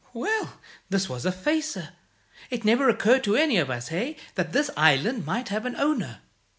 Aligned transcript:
"Well, 0.13 0.53
this 0.89 1.07
was 1.07 1.27
a 1.27 1.31
facer. 1.31 1.89
It 2.49 2.65
never 2.65 2.89
occurred 2.89 3.23
to 3.25 3.35
any 3.35 3.57
of 3.57 3.69
us 3.69 3.91
eh? 3.91 4.15
that 4.33 4.51
this 4.51 4.71
island 4.75 5.27
might 5.27 5.49
have 5.49 5.67
an 5.67 5.75
owner. 5.75 6.21